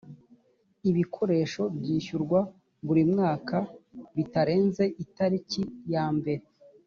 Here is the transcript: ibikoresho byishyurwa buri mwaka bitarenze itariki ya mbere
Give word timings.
ibikoresho 0.89 1.63
byishyurwa 1.77 2.39
buri 2.85 3.03
mwaka 3.11 3.57
bitarenze 4.15 4.83
itariki 5.03 5.61
ya 5.93 6.05
mbere 6.17 6.43